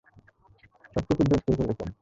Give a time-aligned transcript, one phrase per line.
[0.93, 1.89] সবটুকু দুধ খেয়ে ফেলেছেন।